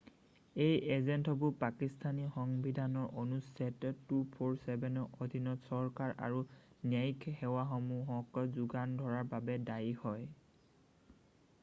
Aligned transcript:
এই 0.67 0.77
এজেন্টসমূহ 0.93 1.49
পাকিস্থানী 1.65 2.23
সংবিধানৰ 2.37 3.19
অনুচ্ছেদ 3.23 3.83
247 4.13 4.95
ৰ 4.95 5.03
অধীনত 5.25 5.65
চৰকাৰ 5.67 6.13
আৰু 6.29 6.41
ন্যায়িক 6.93 7.27
সেৱাসমূহক 7.43 8.39
যোগান 8.63 8.97
ধৰাৰ 9.03 9.29
বাবে 9.35 9.59
দায়ী 9.69 9.93
হয়৷ 10.05 10.25